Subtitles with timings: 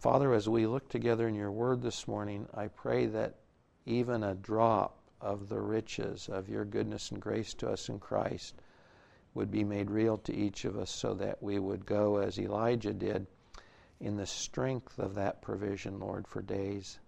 [0.00, 3.36] Father, as we look together in your word this morning, I pray that
[3.86, 8.56] even a drop of the riches of your goodness and grace to us in Christ
[9.34, 12.92] would be made real to each of us so that we would go as Elijah
[12.92, 13.26] did
[14.00, 16.98] in the strength of that provision, Lord, for days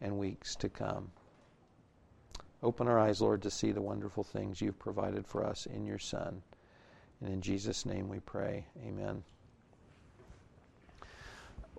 [0.00, 1.12] and weeks to come.
[2.64, 5.98] Open our eyes, Lord, to see the wonderful things you've provided for us in your
[5.98, 6.42] Son.
[7.20, 8.66] And in Jesus' name we pray.
[8.84, 9.22] Amen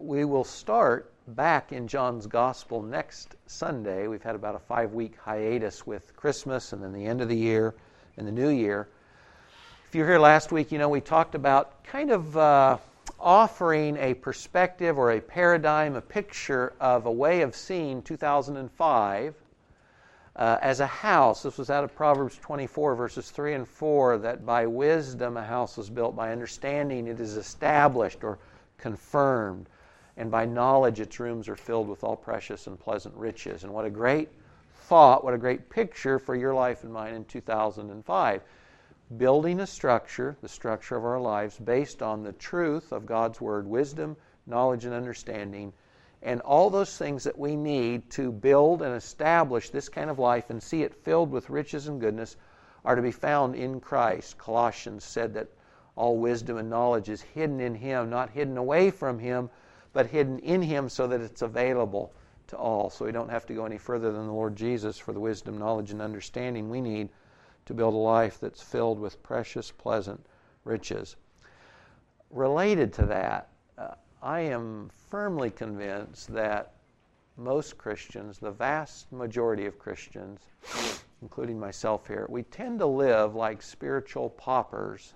[0.03, 4.07] we will start back in John's Gospel next Sunday.
[4.07, 7.37] We've had about a five week hiatus with Christmas and then the end of the
[7.37, 7.73] year
[8.17, 8.89] and the new year.
[9.87, 12.77] If you were here last week, you know we talked about kind of uh,
[13.17, 19.35] offering a perspective or a paradigm, a picture of a way of seeing 2005
[20.35, 21.43] uh, as a house.
[21.43, 25.77] This was out of Proverbs 24, verses 3 and 4, that by wisdom a house
[25.77, 28.37] was built, by understanding it is established or
[28.77, 29.69] confirmed
[30.17, 33.63] and by knowledge its rooms are filled with all precious and pleasant riches.
[33.63, 34.29] And what a great
[34.75, 38.41] thought, what a great picture for your life and mine in 2005.
[39.17, 43.67] Building a structure, the structure of our lives, based on the truth of God's Word,
[43.67, 45.73] wisdom, knowledge, and understanding,
[46.21, 50.49] and all those things that we need to build and establish this kind of life
[50.49, 52.37] and see it filled with riches and goodness
[52.85, 54.37] are to be found in Christ.
[54.37, 55.49] Colossians said that
[55.95, 59.49] all wisdom and knowledge is hidden in Him, not hidden away from Him
[59.93, 62.13] but hidden in Him so that it's available
[62.47, 62.89] to all.
[62.89, 65.57] So we don't have to go any further than the Lord Jesus for the wisdom,
[65.57, 67.09] knowledge, and understanding we need
[67.65, 70.25] to build a life that's filled with precious, pleasant
[70.65, 71.15] riches.
[72.29, 76.73] Related to that, uh, I am firmly convinced that
[77.37, 80.41] most Christians, the vast majority of Christians,
[81.21, 85.13] including myself here, we tend to live like spiritual paupers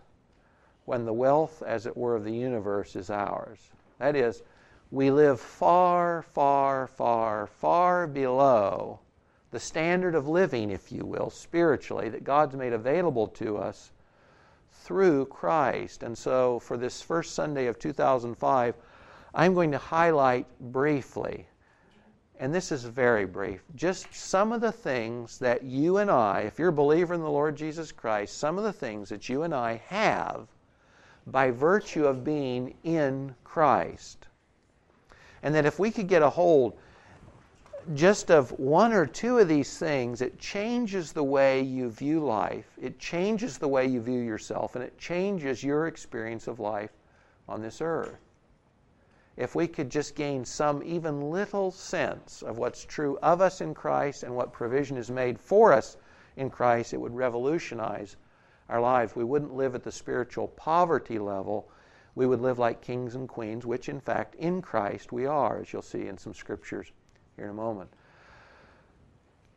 [0.86, 3.60] when the wealth, as it were, of the universe is ours.
[4.00, 4.42] That is,
[4.90, 9.00] we live far, far, far, far below
[9.52, 13.92] the standard of living, if you will, spiritually, that God's made available to us
[14.72, 16.04] through Christ.
[16.04, 18.76] And so, for this first Sunday of 2005,
[19.34, 21.48] I'm going to highlight briefly,
[22.40, 26.58] and this is very brief, just some of the things that you and I, if
[26.58, 29.54] you're a believer in the Lord Jesus Christ, some of the things that you and
[29.54, 30.48] I have
[31.26, 34.28] by virtue of being in Christ.
[35.44, 36.78] And that if we could get a hold
[37.94, 42.66] just of one or two of these things, it changes the way you view life,
[42.82, 46.92] it changes the way you view yourself, and it changes your experience of life
[47.48, 48.18] on this earth.
[49.38, 53.74] If we could just gain some even little sense of what's true of us in
[53.74, 55.96] Christ and what provision is made for us
[56.36, 58.18] in Christ, it would revolutionize
[58.68, 59.16] our lives.
[59.16, 61.70] We wouldn't live at the spiritual poverty level
[62.18, 65.72] we would live like kings and queens, which in fact in Christ we are, as
[65.72, 66.92] you'll see in some scriptures
[67.36, 67.92] here in a moment.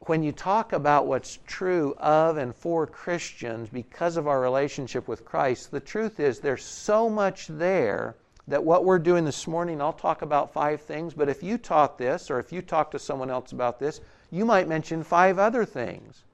[0.00, 5.25] When you talk about what's true of and for Christians because of our relationship with
[5.25, 8.16] Christ, the truth is there's so much there
[8.47, 11.97] that what we're doing this morning, I'll talk about five things, but if you taught
[11.97, 15.65] this or if you talk to someone else about this, you might mention five other
[15.65, 16.25] things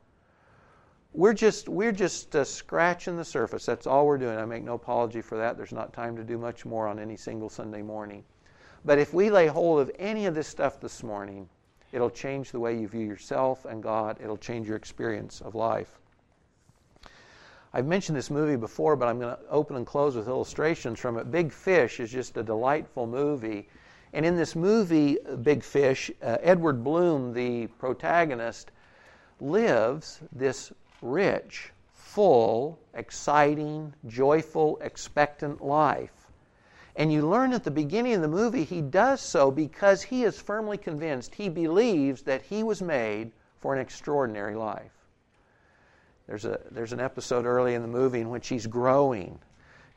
[1.16, 3.64] we're just we're just uh, scratching the surface.
[3.64, 4.38] That's all we're doing.
[4.38, 5.56] I make no apology for that.
[5.56, 8.22] There's not time to do much more on any single Sunday morning.
[8.84, 11.48] But if we lay hold of any of this stuff this morning,
[11.90, 14.18] it'll change the way you view yourself and God.
[14.22, 15.98] It'll change your experience of life.
[17.72, 21.18] I've mentioned this movie before, but I'm going to open and close with illustrations from
[21.18, 21.30] it.
[21.30, 23.68] Big Fish is just a delightful movie.
[24.12, 28.70] And in this movie, Big Fish, uh, Edward Bloom, the protagonist,
[29.40, 30.72] lives this
[31.02, 36.12] rich, full, exciting, joyful, expectant life.
[36.96, 40.40] And you learn at the beginning of the movie he does so because he is
[40.40, 44.92] firmly convinced, he believes that he was made for an extraordinary life.
[46.26, 49.38] There's, a, there's an episode early in the movie in which he's growing.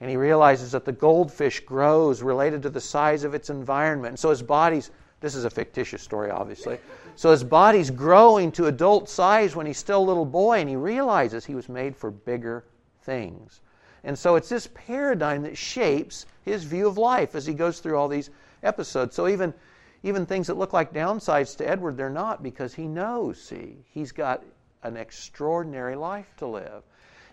[0.01, 4.11] And he realizes that the goldfish grows related to the size of its environment.
[4.11, 4.91] And so his body's
[5.21, 6.79] this is a fictitious story, obviously.
[7.19, 10.77] So his body's growing to adult size when he's still a little boy, and he
[10.77, 12.63] realizes he was made for bigger
[13.01, 13.59] things.
[14.05, 17.97] And so it's this paradigm that shapes his view of life as he goes through
[17.97, 18.29] all these
[18.63, 19.17] episodes.
[19.17, 19.53] So even,
[20.01, 24.13] even things that look like downsides to Edward, they're not because he knows, see, he's
[24.13, 24.41] got
[24.83, 26.83] an extraordinary life to live.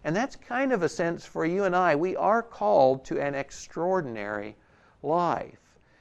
[0.03, 1.95] And that's kind of a sense for you and I.
[1.95, 4.57] We are called to an extraordinary
[5.05, 5.61] life.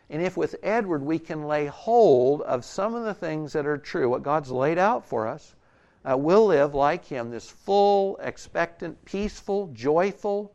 [0.10, 3.78] And if with Edward we can lay hold of some of the things that are
[3.78, 5.56] true, what God's laid out for us,
[6.04, 10.52] uh, we'll live like Him, this full, expectant, peaceful, joyful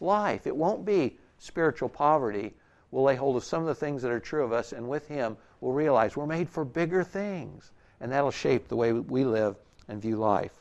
[0.00, 0.46] life.
[0.46, 2.54] It won't be spiritual poverty
[2.90, 5.08] we'll lay hold of some of the things that are true of us, and with
[5.08, 7.70] Him, we'll realize we're made for bigger things.
[8.00, 9.56] And that'll shape the way we live
[9.88, 10.52] and view life.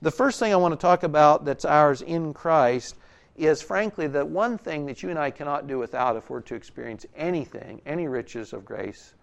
[0.00, 2.96] The first thing I want to talk about that's ours in Christ
[3.36, 6.54] is, frankly, the one thing that you and I cannot do without if we're to
[6.54, 9.14] experience anything, any riches of grace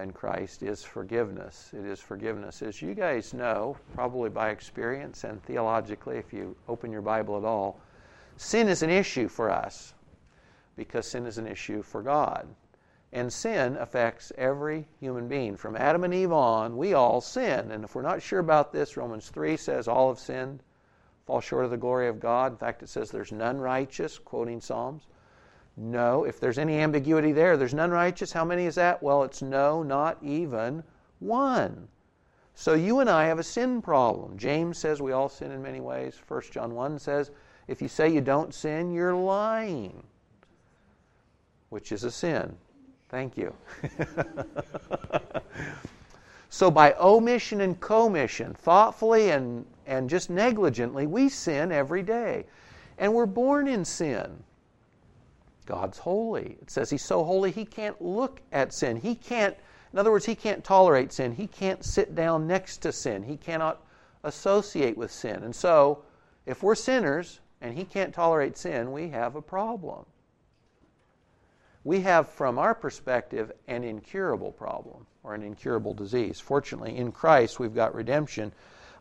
[0.00, 1.70] in Christ, is forgiveness.
[1.72, 2.62] It is forgiveness.
[2.62, 7.44] As you guys know, probably by experience and theologically, if you open your Bible at
[7.44, 7.78] all,
[8.36, 9.94] sin is an issue for us
[10.76, 12.48] because sin is an issue for God.
[13.12, 15.56] And sin affects every human being.
[15.56, 17.70] From Adam and Eve on, we all sin.
[17.70, 20.64] And if we're not sure about this, Romans 3 says all have sinned,
[21.26, 22.52] fall short of the glory of God.
[22.52, 25.06] In fact, it says there's none righteous, quoting Psalms.
[25.76, 26.24] No.
[26.24, 28.32] If there's any ambiguity there, there's none righteous.
[28.32, 29.02] How many is that?
[29.02, 30.84] Well, it's no, not even
[31.18, 31.88] one.
[32.54, 34.38] So you and I have a sin problem.
[34.38, 36.20] James says we all sin in many ways.
[36.28, 37.30] 1 John 1 says
[37.66, 40.02] if you say you don't sin, you're lying,
[41.70, 42.56] which is a sin.
[43.08, 43.54] Thank you.
[46.54, 52.46] so, by omission and commission, thoughtfully and, and just negligently, we sin every day.
[52.96, 54.44] And we're born in sin.
[55.66, 56.56] God's holy.
[56.62, 58.96] It says He's so holy, He can't look at sin.
[58.96, 59.56] He can't,
[59.92, 61.32] in other words, He can't tolerate sin.
[61.32, 63.24] He can't sit down next to sin.
[63.24, 63.84] He cannot
[64.22, 65.42] associate with sin.
[65.42, 66.04] And so,
[66.46, 70.06] if we're sinners and He can't tolerate sin, we have a problem
[71.84, 76.40] we have, from our perspective, an incurable problem or an incurable disease.
[76.40, 78.52] Fortunately, in Christ, we've got redemption.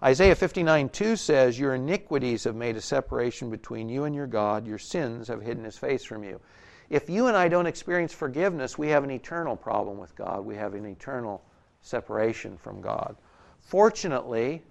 [0.04, 4.68] Isaiah 59 2 says, Your iniquities have made a separation between you and your God,
[4.68, 6.42] your sins have hidden his face from you.
[6.90, 10.46] If you and I don't experience forgiveness, we have an eternal problem with God.
[10.46, 11.42] We have an eternal
[11.82, 13.16] separation from God.
[13.62, 14.62] Fortunately,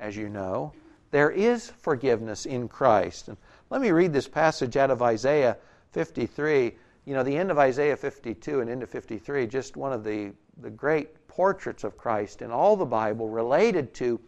[0.00, 0.72] as you know,
[1.10, 3.28] there is forgiveness in Christ.
[3.28, 3.36] And
[3.68, 5.58] let me read this passage out of Isaiah
[5.92, 6.74] 53
[7.08, 10.68] you know, the end of Isaiah 52 and into 53, just one of the, the
[10.68, 14.20] great portraits of Christ in all the Bible related to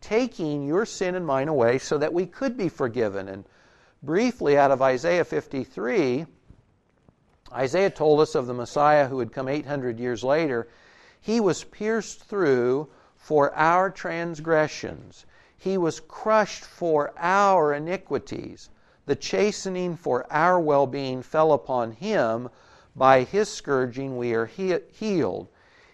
[0.00, 3.28] taking your sin and mine away so that we could be forgiven.
[3.28, 3.44] And
[4.02, 6.26] briefly, out of Isaiah 53,
[7.52, 10.66] Isaiah told us of the Messiah who had come 800 years later.
[11.20, 15.24] He was pierced through for our transgressions,
[15.56, 18.70] he was crushed for our iniquities.
[19.06, 22.48] The chastening for our well being fell upon him.
[22.96, 25.48] By his scourging we are he- healed.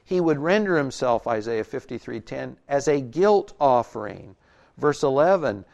[0.05, 4.37] He would render himself, Isaiah 53:10, as a guilt offering.
[4.77, 5.65] Verse 11,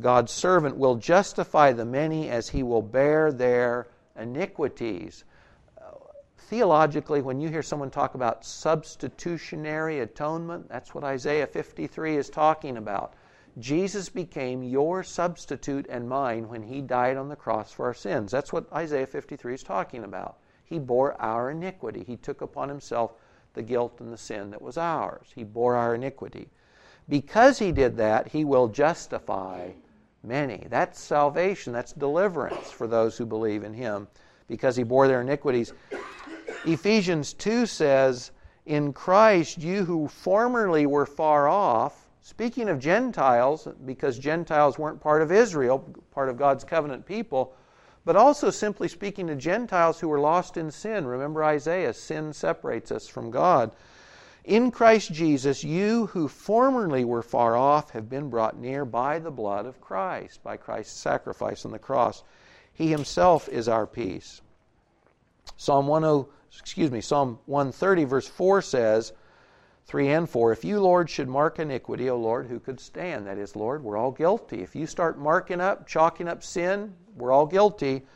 [0.00, 3.86] God's servant will justify the many as he will bear their
[4.16, 5.24] iniquities.
[6.36, 12.76] Theologically, when you hear someone talk about substitutionary atonement, that's what Isaiah 53 is talking
[12.76, 13.14] about.
[13.58, 18.32] Jesus became your substitute and mine when he died on the cross for our sins.
[18.32, 20.38] That's what Isaiah 53 is talking about.
[20.64, 22.02] He bore our iniquity.
[22.04, 23.12] He took upon himself
[23.52, 25.28] the guilt and the sin that was ours.
[25.34, 26.48] He bore our iniquity.
[27.08, 29.70] Because he did that, he will justify
[30.22, 30.66] many.
[30.68, 34.08] That's salvation, that's deliverance for those who believe in him
[34.48, 35.72] because he bore their iniquities.
[36.64, 38.30] Ephesians 2 says,
[38.66, 45.20] In Christ, you who formerly were far off, Speaking of Gentiles, because Gentiles weren't part
[45.20, 45.80] of Israel,
[46.10, 47.54] part of God's covenant people,
[48.06, 51.06] but also simply speaking to Gentiles who were lost in sin.
[51.06, 53.72] Remember Isaiah sin separates us from God.
[54.44, 59.30] In Christ Jesus, you who formerly were far off have been brought near by the
[59.30, 62.22] blood of Christ, by Christ's sacrifice on the cross.
[62.72, 64.40] He himself is our peace.
[65.58, 66.24] Psalm 10,
[66.58, 69.12] excuse me, Psalm 130 verse 4 says,
[69.86, 73.26] 3 and 4 If you, Lord, should mark iniquity, O Lord, who could stand?
[73.26, 74.62] That is, Lord, we're all guilty.
[74.62, 78.06] If you start marking up, chalking up sin, we're all guilty.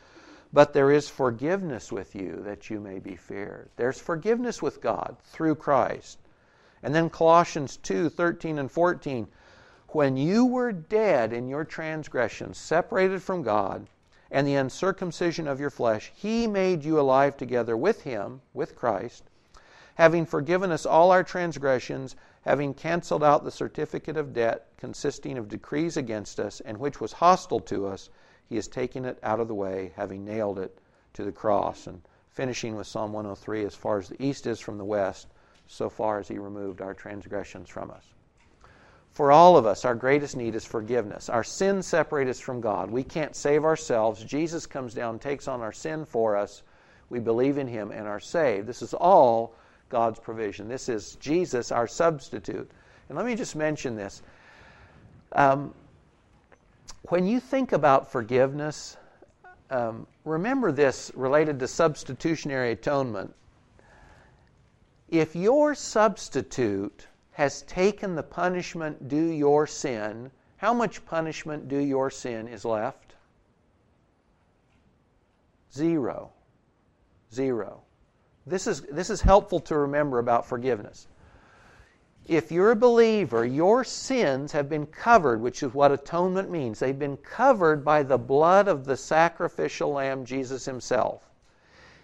[0.51, 3.69] But there is forgiveness with you that you may be feared.
[3.75, 6.17] There's forgiveness with God through Christ.
[6.81, 9.27] And then Colossians 2 13 and 14.
[9.89, 13.87] When you were dead in your transgressions, separated from God,
[14.31, 19.28] and the uncircumcision of your flesh, He made you alive together with Him, with Christ
[19.99, 25.49] having forgiven us all our transgressions, having canceled out the certificate of debt consisting of
[25.49, 28.09] decrees against us, and which was hostile to us,
[28.47, 30.79] he has taken it out of the way, having nailed it
[31.11, 31.85] to the cross.
[31.85, 35.27] And finishing with Psalm 103 as far as the east is from the west,
[35.67, 38.05] so far as he removed our transgressions from us.
[39.11, 41.27] For all of us, our greatest need is forgiveness.
[41.27, 42.89] Our sins separate us from God.
[42.89, 44.23] We can't save ourselves.
[44.23, 46.63] Jesus comes down, takes on our sin for us.
[47.09, 48.65] We believe in him and are saved.
[48.65, 49.55] This is all
[49.89, 50.67] God's provision.
[50.67, 52.69] This is Jesus, our substitute.
[53.07, 54.21] And let me just mention this.
[55.33, 55.73] Um,
[57.03, 58.97] when you think about forgiveness,
[59.69, 63.33] um, remember this related to substitutionary atonement.
[65.09, 72.09] If your substitute has taken the punishment due your sin, how much punishment due your
[72.09, 73.15] sin is left?
[75.73, 76.31] Zero.
[77.33, 77.81] Zero.
[78.49, 81.07] This is, this is helpful to remember about forgiveness.
[82.27, 86.79] If you're a believer, your sins have been covered, which is what atonement means.
[86.79, 91.23] They've been covered by the blood of the sacrificial lamb, Jesus Himself.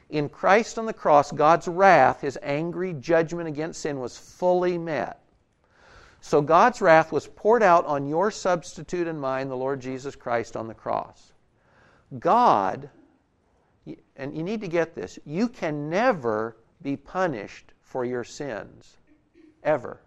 [0.09, 5.19] In Christ on the cross, God's wrath, His angry judgment against sin, was fully met.
[6.21, 10.55] So God's wrath was poured out on your substitute and mine, the Lord Jesus Christ,
[10.55, 11.33] on the cross.
[12.17, 12.89] God,
[14.15, 18.97] and you need to get this, you can never be punished for your sins.
[19.63, 20.01] Ever.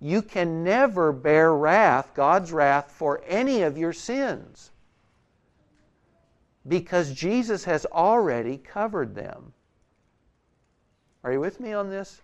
[0.00, 4.70] You can never bear wrath, God's wrath, for any of your sins
[6.68, 9.52] because Jesus has already covered them.
[11.22, 12.20] Are you with me on this?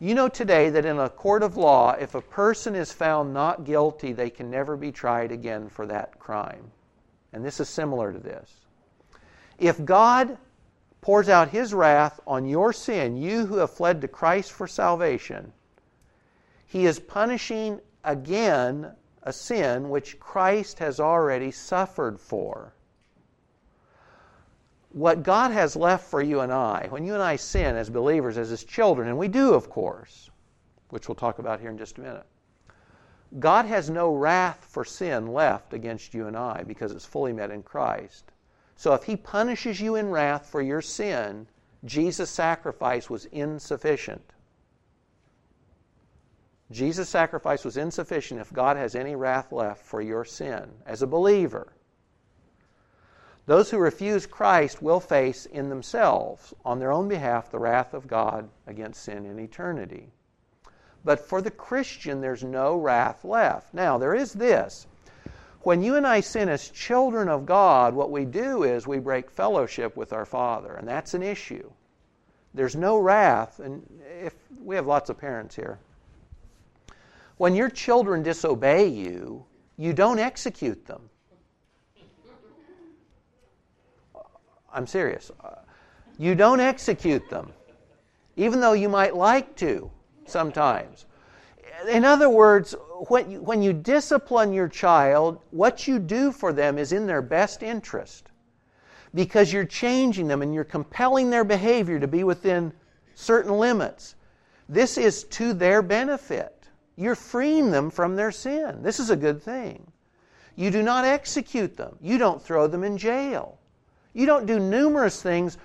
[0.00, 3.64] You know today that in a court of law, if a person is found not
[3.64, 6.70] guilty, they can never be tried again for that crime.
[7.32, 8.50] And this is similar to this.
[9.58, 10.38] If God
[11.00, 15.52] pours out his wrath on your sin, you who have fled to Christ for salvation,
[16.66, 18.92] he is punishing again
[19.22, 22.72] a sin which Christ has already suffered for
[24.92, 28.36] what God has left for you and I, when you and I sin as believers,
[28.36, 30.30] as His children, and we do, of course,
[30.90, 32.26] which we'll talk about here in just a minute,
[33.38, 37.50] God has no wrath for sin left against you and I because it's fully met
[37.50, 38.31] in Christ.
[38.82, 41.46] So if He punishes you in wrath for your sin,
[41.84, 44.32] Jesus' sacrifice was insufficient.
[46.72, 51.06] Jesus' sacrifice was insufficient if God has any wrath left for your sin as a
[51.06, 51.74] believer.
[53.46, 58.08] Those who refuse Christ will face in themselves, on their own behalf, the wrath of
[58.08, 60.10] God against sin in eternity.
[61.04, 63.72] But for the Christian, there's no wrath left.
[63.72, 64.88] Now, there is this.
[65.62, 69.30] When you and I sin as children of God, what we do is we break
[69.30, 71.70] fellowship with our Father, and that's an issue.
[72.52, 73.86] There's no wrath, and
[74.20, 75.78] if we have lots of parents here.
[77.36, 79.44] When your children disobey you,
[79.76, 81.08] you don't execute them.
[84.72, 85.30] I'm serious.
[86.18, 87.52] You don't execute them,
[88.36, 89.90] even though you might like to
[90.26, 91.06] sometimes.
[91.88, 92.74] In other words,
[93.08, 97.22] when you, when you discipline your child, what you do for them is in their
[97.22, 98.28] best interest
[99.14, 102.72] because you're changing them and you're compelling their behavior to be within
[103.14, 104.14] certain limits.
[104.68, 106.68] This is to their benefit.
[106.96, 108.82] You're freeing them from their sin.
[108.82, 109.90] This is a good thing.
[110.56, 113.58] You do not execute them, you don't throw them in jail.
[114.12, 115.56] You don't do numerous things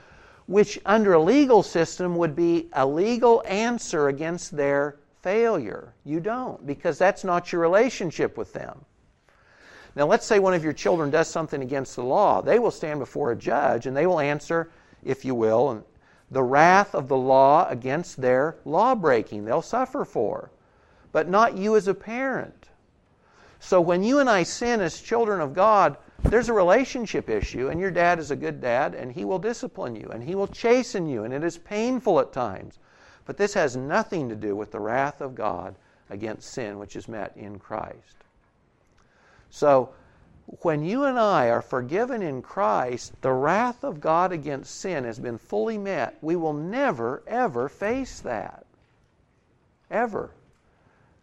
[0.46, 4.96] which, under a legal system, would be a legal answer against their
[5.28, 5.94] failure.
[6.06, 8.86] You don't, because that's not your relationship with them.
[9.94, 12.42] Now, let's say one of your children does something against the law.
[12.42, 14.72] They will stand before a judge and they will answer,
[15.04, 15.86] if you will,
[16.32, 19.44] the wrath of the law against their law breaking.
[19.44, 20.50] They'll suffer for,
[21.12, 22.70] but not you as a parent.
[23.60, 27.82] So, when you and I sin as children of God, there's a relationship issue, and
[27.82, 31.06] your dad is a good dad, and he will discipline you, and he will chasten
[31.06, 32.80] you, and it is painful at times.
[33.28, 35.76] But this has nothing to do with the wrath of God
[36.10, 38.24] against sin, which is met in Christ.
[39.50, 39.90] So,
[40.62, 45.20] when you and I are forgiven in Christ, the wrath of God against sin has
[45.20, 46.18] been fully met.
[46.22, 48.66] We will never, ever face that.
[49.92, 50.32] Ever.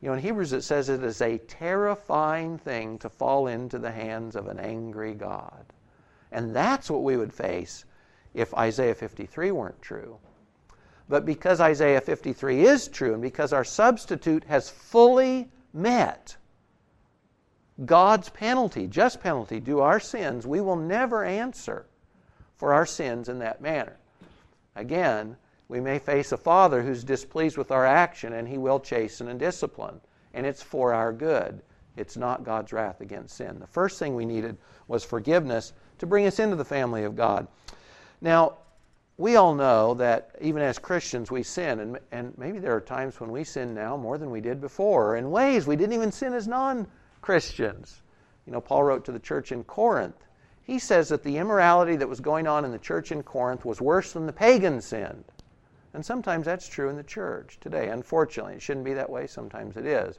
[0.03, 3.93] You know, in Hebrews it says it is a terrifying thing to fall into the
[3.93, 5.65] hands of an angry God.
[6.31, 7.87] And that's what we would face
[8.35, 10.19] if Isaiah 53 weren't true.
[11.09, 16.37] But because Isaiah 53 is true, and because our substitute has fully met
[17.85, 21.87] God's penalty, just penalty, due our sins, we will never answer
[22.57, 23.97] for our sins in that manner.
[24.77, 25.37] Again,
[25.69, 29.39] we may face a father who's displeased with our action, and he will chasten and
[29.41, 30.01] discipline.
[30.33, 31.63] And it's for our good.
[31.97, 33.59] It's not God's wrath against sin.
[33.59, 34.57] The first thing we needed
[34.89, 37.47] was forgiveness to bring us into the family of God.
[38.21, 38.59] Now,
[39.17, 43.21] we all know that even as Christians we sin, and, and maybe there are times
[43.21, 46.35] when we sin now more than we did before, in ways we didn't even sin
[46.35, 46.87] as non
[47.21, 48.03] Christians.
[48.47, 50.27] You know, Paul wrote to the church in Corinth.
[50.63, 53.81] He says that the immorality that was going on in the church in Corinth was
[53.81, 55.25] worse than the pagan sin.
[55.93, 57.89] And sometimes that's true in the church today.
[57.89, 59.27] Unfortunately, it shouldn't be that way.
[59.27, 60.19] Sometimes it is.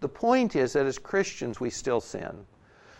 [0.00, 2.46] The point is that as Christians, we still sin.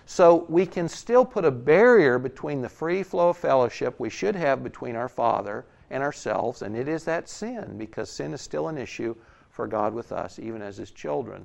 [0.08, 4.36] So we can still put a barrier between the free flow of fellowship we should
[4.36, 8.68] have between our Father and ourselves, and it is that sin, because sin is still
[8.68, 9.16] an issue
[9.50, 11.44] for God with us, even as His children.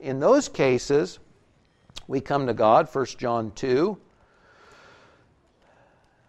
[0.00, 1.20] In those cases,
[2.08, 3.96] we come to God, 1 John 2.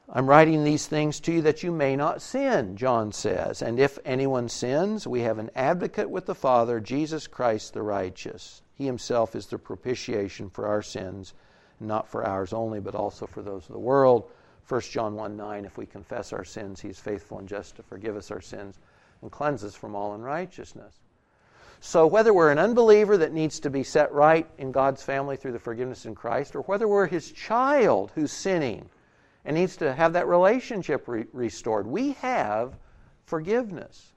[0.10, 3.64] I'm writing these things to you that you may not sin, John says.
[3.64, 8.62] And if anyone sins, we have an advocate with the Father, Jesus Christ the righteous.
[8.76, 11.34] He himself is the propitiation for our sins
[11.80, 14.30] not for ours only, but also for those of the world.
[14.68, 17.84] 1 John 1 9, if we confess our sins, he is faithful and just to
[17.84, 18.80] forgive us our sins
[19.22, 20.96] and cleanse us from all unrighteousness.
[21.80, 25.52] So, whether we're an unbeliever that needs to be set right in God's family through
[25.52, 28.90] the forgiveness in Christ, or whether we're his child who's sinning
[29.44, 32.74] and needs to have that relationship re- restored, we have
[33.26, 34.14] forgiveness.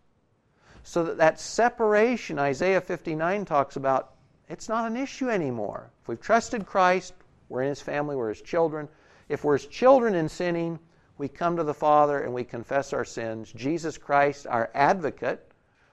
[0.83, 4.15] So that that separation Isaiah 59 talks about,
[4.49, 5.91] it's not an issue anymore.
[6.01, 7.13] If we've trusted Christ,
[7.49, 8.89] we're in His family, we're His children.
[9.29, 10.79] If we're His children in sinning,
[11.19, 13.53] we come to the Father and we confess our sins.
[13.53, 15.45] Jesus Christ, our advocate,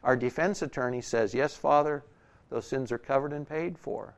[0.04, 2.04] our defense attorney, says, Yes, Father,
[2.50, 4.16] those sins are covered and paid for.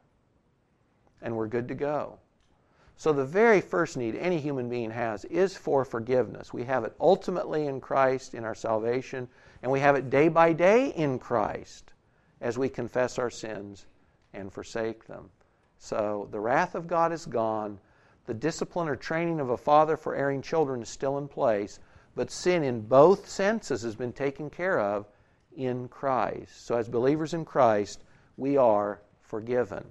[1.22, 2.20] And we're good to go.
[3.00, 6.52] So, the very first need any human being has is for forgiveness.
[6.52, 9.28] We have it ultimately in Christ, in our salvation,
[9.62, 11.94] and we have it day by day in Christ
[12.42, 13.86] as we confess our sins
[14.34, 15.30] and forsake them.
[15.80, 17.80] So the wrath of God is gone.
[18.26, 21.80] The discipline or training of a father for erring children is still in place,
[22.16, 25.08] but sin in both senses has been taken care of
[25.56, 26.66] in Christ.
[26.66, 28.04] So, as believers in Christ,
[28.36, 29.86] we are forgiven.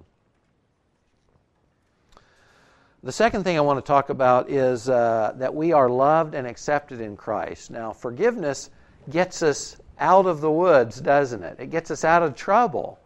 [3.03, 6.47] The second thing I want to talk about is uh, that we are loved and
[6.47, 7.71] accepted in Christ.
[7.71, 8.69] Now, forgiveness
[9.09, 11.57] gets us out of the woods, doesn't it?
[11.59, 12.99] It gets us out of trouble.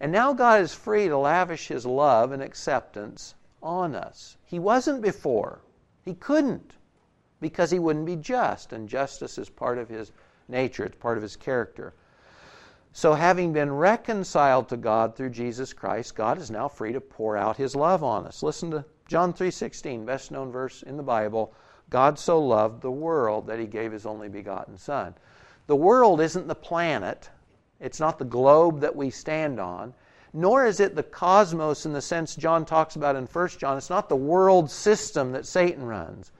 [0.00, 4.36] And now God is free to lavish His love and acceptance on us.
[4.44, 5.60] He wasn't before.
[6.04, 6.74] He couldn't
[7.40, 10.12] because He wouldn't be just, and justice is part of His
[10.48, 11.94] nature, it's part of His character.
[12.96, 17.36] So having been reconciled to God through Jesus Christ, God is now free to pour
[17.36, 18.42] out his love on us.
[18.42, 21.52] Listen to John 3:16, best known verse in the Bible.
[21.90, 25.14] God so loved the world that he gave his only begotten son.
[25.66, 27.28] The world isn't the planet
[27.80, 29.94] it's not the globe that we stand on,
[30.32, 33.76] nor is it the cosmos in the sense John talks about in 1 John.
[33.76, 36.32] It's not the world system that Satan runs.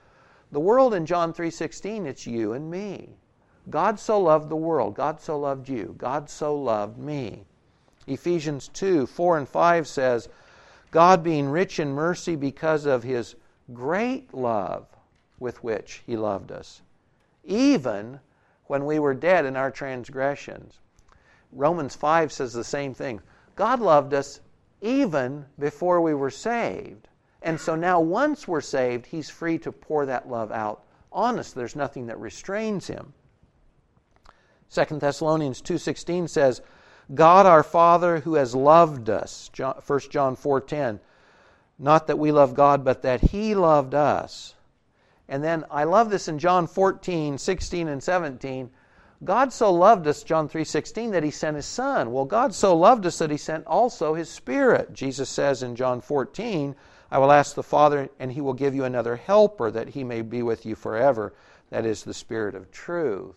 [0.51, 3.17] The world in John 3:16, it's you and me.
[3.69, 7.45] God so loved the world, God so loved you, God so loved me.
[8.07, 10.29] Ephesians 2, 4 and 5 says,
[10.91, 13.35] God being rich in mercy because of his
[13.73, 14.87] great love
[15.39, 16.81] with which he loved us,
[17.43, 18.21] even
[18.67, 20.79] when we were dead in our transgressions.
[21.51, 23.21] Romans 5 says the same thing.
[23.55, 24.41] God loved us
[24.81, 27.07] even before we were saved.
[27.41, 31.53] And so now, once we're saved, He's free to pour that love out on us.
[31.53, 33.13] There's nothing that restrains Him.
[34.71, 36.61] 2 Thessalonians 2.16 says,
[37.13, 39.73] God our Father who has loved us, 1
[40.09, 40.99] John 4.10,
[41.79, 44.55] not that we love God, but that He loved us.
[45.29, 48.69] And then I love this in John 14, 16, and 17.
[49.23, 52.11] God so loved us, John 3:16, that he sent his son.
[52.11, 54.93] Well, God so loved us that he sent also his spirit.
[54.93, 56.75] Jesus says in John 14,
[57.09, 60.21] I will ask the Father and he will give you another helper that he may
[60.21, 61.33] be with you forever.
[61.69, 63.35] That is the spirit of truth.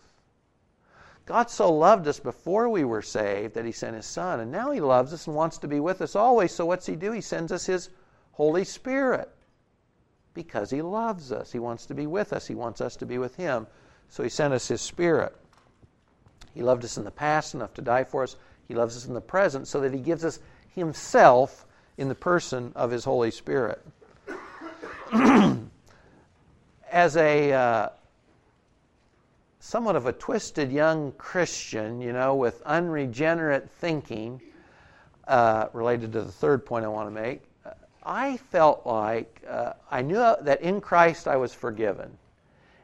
[1.25, 4.71] God so loved us before we were saved that he sent his son, and now
[4.71, 6.51] he loves us and wants to be with us always.
[6.51, 7.11] So what's he do?
[7.11, 7.89] He sends us his
[8.33, 9.29] Holy Spirit
[10.33, 11.51] because he loves us.
[11.51, 12.47] He wants to be with us.
[12.47, 13.67] He wants us to be with him.
[14.09, 15.35] So he sent us his spirit.
[16.53, 18.35] He loved us in the past enough to die for us.
[18.67, 20.39] He loves us in the present so that He gives us
[20.73, 21.65] Himself
[21.97, 23.85] in the person of His Holy Spirit.
[26.91, 27.89] As a uh,
[29.59, 34.41] somewhat of a twisted young Christian, you know, with unregenerate thinking,
[35.27, 37.43] uh, related to the third point I want to make,
[38.03, 42.17] I felt like uh, I knew that in Christ I was forgiven.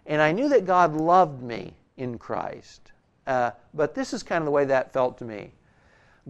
[0.06, 2.91] And I knew that God loved me in Christ.
[3.27, 5.51] Uh, but this is kind of the way that felt to me.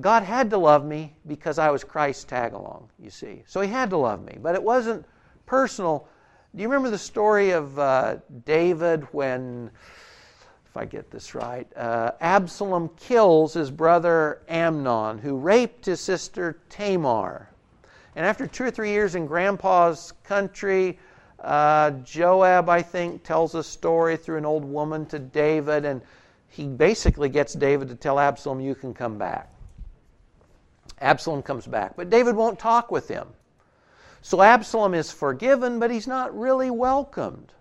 [0.01, 3.43] God had to love me because I was Christ's tag along, you see.
[3.47, 4.37] So he had to love me.
[4.41, 5.05] But it wasn't
[5.45, 6.07] personal.
[6.55, 9.71] Do you remember the story of uh, David when,
[10.65, 16.59] if I get this right, uh, Absalom kills his brother Amnon, who raped his sister
[16.69, 17.49] Tamar?
[18.15, 20.97] And after two or three years in grandpa's country,
[21.39, 26.01] uh, Joab, I think, tells a story through an old woman to David, and
[26.49, 29.51] he basically gets David to tell Absalom, You can come back.
[30.99, 33.27] Absalom comes back, but David won't talk with him.
[34.21, 37.53] So Absalom is forgiven, but he's not really welcomed.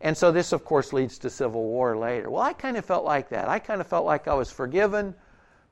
[0.00, 2.30] And so this, of course, leads to civil war later.
[2.30, 3.48] Well, I kind of felt like that.
[3.48, 5.14] I kind of felt like I was forgiven,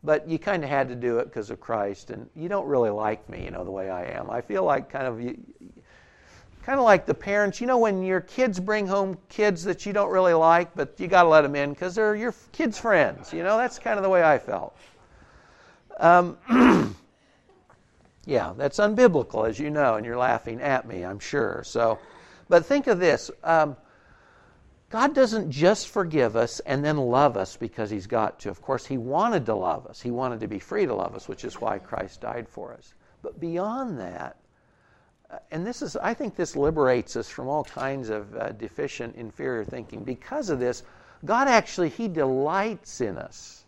[0.04, 2.10] but you kind of had to do it because of Christ.
[2.10, 4.30] And you don't really like me, you know, the way I am.
[4.30, 5.38] I feel like kind of you,
[6.62, 7.60] kind of like the parents.
[7.60, 11.06] You know, when your kids bring home kids that you don't really like, but you
[11.06, 13.32] got to let them in because they're your kids' friends.
[13.32, 14.76] You know, that's kind of the way I felt.
[15.98, 16.36] Um,
[18.26, 21.62] yeah, that's unbiblical, as you know, and you're laughing at me, I'm sure.
[21.64, 21.98] So,
[22.48, 23.30] but think of this.
[23.42, 23.76] Um,
[24.90, 28.48] God doesn't just forgive us and then love us because He's got to.
[28.48, 30.00] Of course, He wanted to love us.
[30.00, 32.94] He wanted to be free to love us, which is why Christ died for us.
[33.22, 34.36] But beyond that,
[35.50, 39.64] and this is, I think this liberates us from all kinds of uh, deficient, inferior
[39.64, 40.04] thinking.
[40.04, 40.82] Because of this,
[41.24, 43.64] God actually, He delights in us.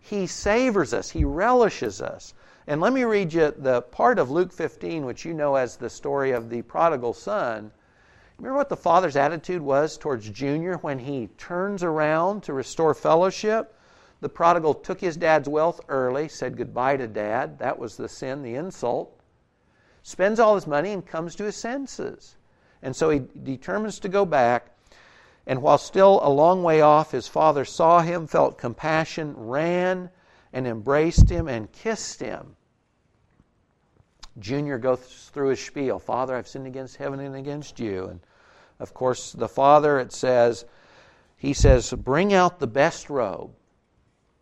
[0.00, 1.10] He savors us.
[1.10, 2.34] He relishes us.
[2.66, 5.90] And let me read you the part of Luke 15, which you know as the
[5.90, 7.70] story of the prodigal son
[8.38, 13.74] Remember what the father's attitude was towards Junior when he turns around to restore fellowship?
[14.20, 17.58] The prodigal took his dad's wealth early, said goodbye to dad.
[17.58, 19.15] That was the sin, the insult.
[20.06, 22.36] Spends all his money and comes to his senses.
[22.80, 24.70] And so he determines to go back.
[25.48, 30.10] And while still a long way off, his father saw him, felt compassion, ran
[30.52, 32.54] and embraced him and kissed him.
[34.38, 38.06] Junior goes through his spiel Father, I've sinned against heaven and against you.
[38.06, 38.20] And
[38.78, 40.66] of course, the father, it says,
[41.36, 43.50] he says, Bring out the best robe,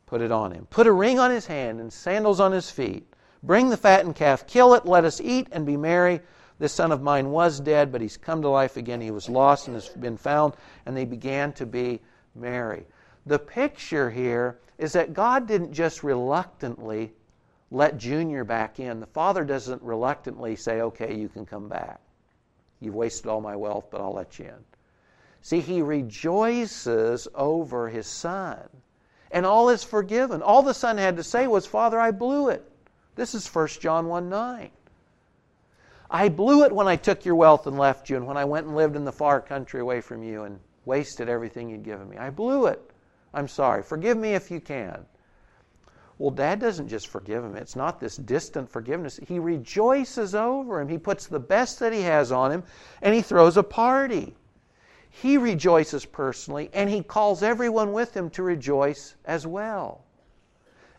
[0.05, 0.66] put it on him.
[0.68, 3.13] Put a ring on his hand and sandals on his feet.
[3.44, 6.20] Bring the fattened calf, kill it, let us eat and be merry.
[6.59, 9.02] This son of mine was dead, but he's come to life again.
[9.02, 10.54] He was lost and has been found.
[10.87, 12.00] And they began to be
[12.35, 12.87] merry.
[13.26, 17.12] The picture here is that God didn't just reluctantly
[17.70, 19.00] let Junior back in.
[19.00, 22.00] The father doesn't reluctantly say, okay, you can come back.
[22.80, 24.64] You've wasted all my wealth, but I'll let you in.
[25.42, 28.61] See, he rejoices over his son.
[29.30, 30.40] And all is forgiven.
[30.40, 32.70] All the son had to say was, Father, I blew it.
[33.16, 34.70] This is 1 John 1 9.
[36.11, 38.66] I blew it when I took your wealth and left you, and when I went
[38.66, 42.16] and lived in the far country away from you and wasted everything you'd given me.
[42.16, 42.81] I blew it.
[43.33, 43.83] I'm sorry.
[43.83, 45.07] Forgive me if you can.
[46.18, 47.57] Well, dad doesn't just forgive him.
[47.57, 49.18] It's not this distant forgiveness.
[49.27, 50.88] He rejoices over him.
[50.88, 52.62] He puts the best that he has on him
[53.03, 54.37] and he throws a party.
[55.11, 60.04] He rejoices personally and he calls everyone with him to rejoice as well.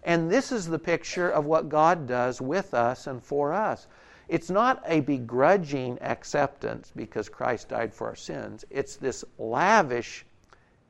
[0.06, 3.88] And this is the picture of what God does with us and for us.
[4.28, 8.64] It's not a begrudging acceptance because Christ died for our sins.
[8.70, 10.24] It's this lavish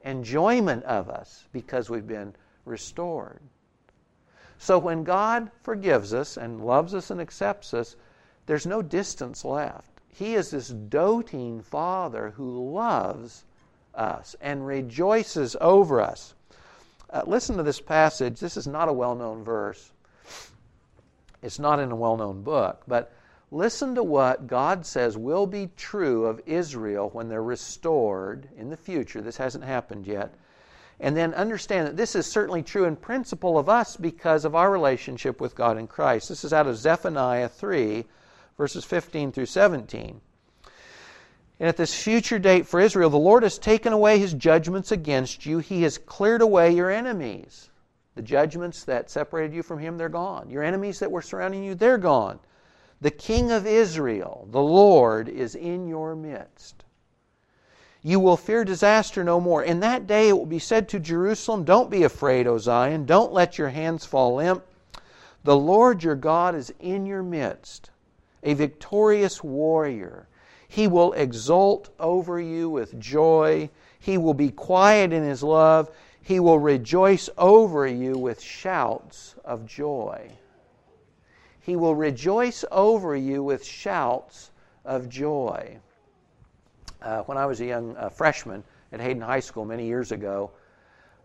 [0.04, 3.39] enjoyment of us because we've been restored.
[4.58, 7.95] So when God forgives us and loves us and accepts us,
[8.45, 10.01] there's no distance left.
[10.10, 13.45] He is this doting Father who loves
[13.93, 16.34] us and rejoices over us.
[17.09, 18.39] Uh, listen to this passage.
[18.39, 19.91] This is not a well known verse,
[21.41, 23.13] it's not in a well known book, but
[23.51, 28.77] listen to what God says will be true of Israel when they're restored in the
[28.77, 29.21] future.
[29.21, 30.33] This hasn't happened yet
[30.99, 34.71] and then understand that this is certainly true in principle of us because of our
[34.71, 36.29] relationship with God in Christ.
[36.29, 38.05] This is out of Zephaniah 3,
[38.57, 40.21] verses 15 through 17.
[41.59, 45.45] And at this future date for Israel, the Lord has taken away his judgments against
[45.45, 45.59] you.
[45.59, 47.69] He has cleared away your enemies.
[48.15, 50.49] The judgments that separated you from him, they're gone.
[50.49, 52.39] Your enemies that were surrounding you, they're gone.
[53.01, 56.83] The King of Israel, the Lord, is in your midst.
[58.01, 59.63] You will fear disaster no more.
[59.63, 63.05] In that day it will be said to Jerusalem, Don't be afraid, O Zion.
[63.05, 64.63] Don't let your hands fall limp.
[65.43, 67.89] The Lord your God is in your midst,
[68.43, 70.27] a victorious warrior.
[70.67, 73.69] He will exult over you with joy.
[73.99, 75.89] He will be quiet in his love.
[76.21, 80.32] He will rejoice over you with shouts of joy.
[81.62, 84.51] He will rejoice over you with shouts
[84.84, 85.80] of joy
[87.06, 90.51] uh, when I was a young uh, freshman at Hayden High School many years ago,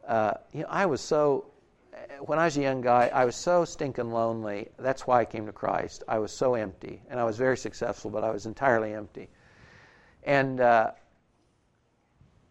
[0.06, 1.46] uh, you know, I was so,
[2.20, 4.68] when I was a young guy, I was so stinking lonely.
[4.78, 6.04] That's why I came to Christ.
[6.08, 7.02] I was so empty.
[7.08, 9.28] And I was very successful, but I was entirely empty.
[10.22, 10.92] And uh,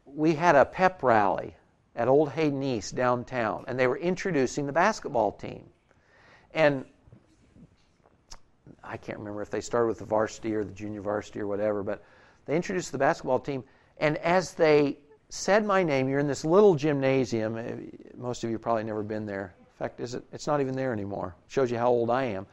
[0.06, 1.56] we had a pep rally
[1.96, 5.66] at Old Hayden East downtown, and they were introducing the basketball team.
[6.54, 6.86] And
[8.84, 11.84] I can't remember if they started with the varsity or the junior varsity or whatever,
[11.84, 12.04] but
[12.46, 13.64] they introduced the basketball team,
[13.98, 14.98] and as they
[15.30, 17.56] said my name, you're in this little gymnasium.
[17.56, 19.54] Uh, most of you probably never been there.
[19.60, 21.36] In fact, it, it's not even there anymore.
[21.48, 22.46] Shows you how old I am.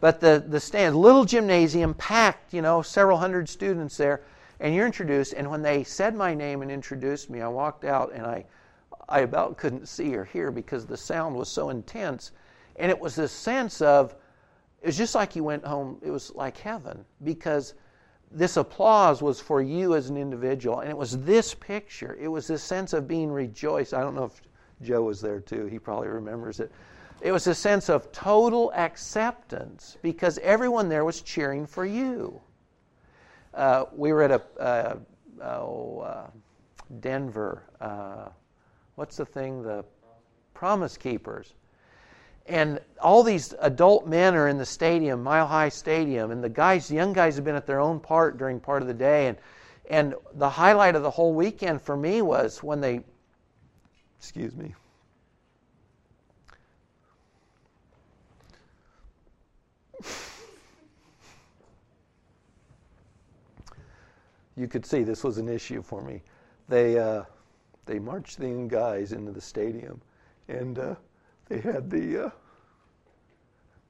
[0.00, 4.22] But the, the stand, little gymnasium, packed, you know, several hundred students there,
[4.60, 5.34] and you're introduced.
[5.34, 8.44] And when they said my name and introduced me, I walked out and I,
[9.08, 12.32] I about couldn't see or hear because the sound was so intense.
[12.76, 14.14] And it was this sense of,
[14.82, 17.74] it was just like you went home, it was like heaven because
[18.30, 20.80] this applause was for you as an individual.
[20.80, 23.94] And it was this picture, it was this sense of being rejoiced.
[23.94, 24.40] I don't know if
[24.82, 26.70] Joe was there too, he probably remembers it.
[27.20, 32.40] It was a sense of total acceptance because everyone there was cheering for you.
[33.54, 34.96] Uh, we were at a uh,
[35.42, 36.26] oh, uh,
[37.00, 37.62] Denver.
[37.80, 38.28] Uh,
[38.96, 39.62] what's the thing?
[39.62, 39.84] The
[40.54, 41.54] Promise Keepers.
[42.46, 46.88] And all these adult men are in the stadium, Mile High Stadium, and the guys,
[46.88, 49.28] the young guys, have been at their own part during part of the day.
[49.28, 49.38] And
[49.90, 53.00] and the highlight of the whole weekend for me was when they,
[54.18, 54.74] excuse me,
[64.56, 66.22] you could see this was an issue for me.
[66.68, 67.24] They uh,
[67.84, 70.00] they marched the young guys into the stadium,
[70.48, 70.94] and uh,
[71.48, 72.30] they had the uh,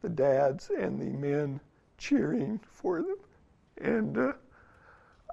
[0.03, 1.61] the dads and the men
[1.99, 3.17] cheering for them,
[3.79, 4.33] and uh,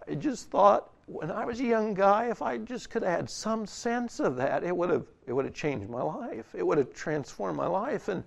[0.08, 3.30] I just thought when I was a young guy, if I just could have had
[3.30, 6.56] some sense of that, it would have it would have changed my life.
[6.56, 8.08] It would have transformed my life.
[8.08, 8.24] And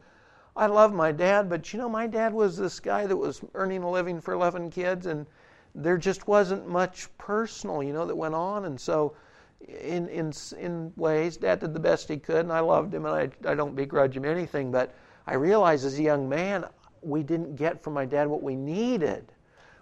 [0.56, 3.82] I love my dad, but you know, my dad was this guy that was earning
[3.82, 5.26] a living for 11 kids, and
[5.74, 8.66] there just wasn't much personal, you know, that went on.
[8.66, 9.16] And so,
[9.68, 13.14] in in in ways, Dad did the best he could, and I loved him, and
[13.14, 14.70] I I don't begrudge him anything.
[14.70, 14.94] But
[15.26, 16.66] I realized as a young man,
[17.02, 19.32] we didn't get from my dad what we needed,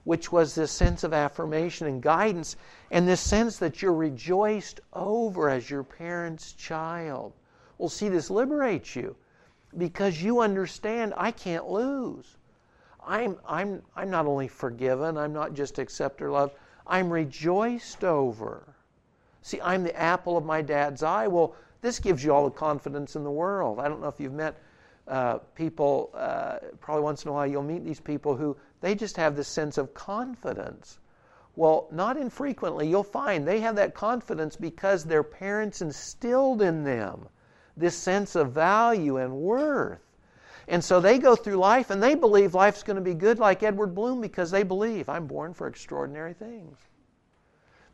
[0.05, 2.57] which was this sense of affirmation and guidance,
[2.91, 7.33] and this sense that you're rejoiced over as your parent's child.
[7.79, 9.17] Well, see, this liberates you
[9.77, 12.37] because you understand I can't lose.
[13.05, 16.55] I'm, I'm, I'm not only forgiven, I'm not just accepted or loved,
[16.87, 18.63] I'm rejoiced over.
[19.43, 21.27] See, I'm the apple of my dad's eye.
[21.27, 23.81] Well, this gives you all the confidence in the world.
[23.81, 24.57] I don't know if you've met
[25.09, 29.17] uh, people, uh, probably once in a while you'll meet these people who they just
[29.17, 30.99] have this sense of confidence.
[31.57, 37.29] Well, not infrequently, you'll find they have that confidence because their parents instilled in them
[37.77, 40.01] this sense of value and worth.
[40.69, 43.63] And so they go through life and they believe life's going to be good, like
[43.63, 46.79] Edward Bloom, because they believe I'm born for extraordinary things.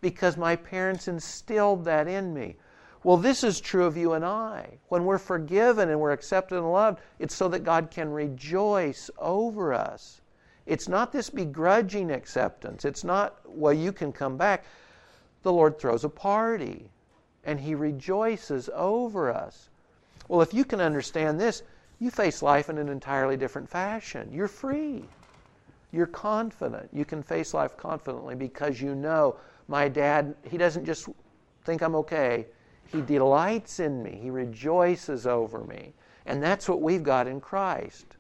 [0.01, 2.57] Because my parents instilled that in me.
[3.05, 4.79] Well, this is true of you and I.
[4.89, 9.73] When we're forgiven and we're accepted and loved, it's so that God can rejoice over
[9.73, 10.21] us.
[10.67, 12.85] It's not this begrudging acceptance.
[12.85, 14.65] It's not, well, you can come back.
[15.43, 16.91] The Lord throws a party
[17.45, 19.71] and He rejoices over us.
[20.29, 21.63] Well, if you can understand this,
[22.01, 24.31] you face life in an entirely different fashion.
[24.33, 25.05] You're free.
[25.91, 26.91] You're confident.
[26.93, 29.37] You can face life confidently because you know
[29.69, 31.09] my dad, he doesn't just
[31.65, 32.47] think I'm okay.
[32.91, 34.19] He delights in me.
[34.21, 35.93] He rejoices over me.
[36.25, 38.17] And that's what we've got in Christ.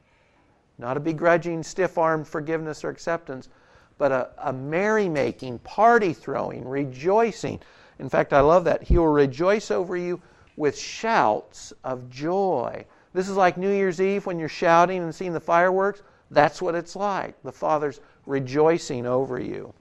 [0.79, 3.49] Not a begrudging, stiff armed forgiveness or acceptance,
[3.97, 7.61] but a, a merry-making, party throwing, rejoicing.
[7.99, 8.83] In fact, I love that.
[8.83, 10.21] He will rejoice over you
[10.57, 12.85] with shouts of joy.
[13.13, 16.03] This is like New Year's Eve when you're shouting and seeing the fireworks.
[16.31, 17.43] That's what it's like.
[17.43, 19.73] The Father's rejoicing over you.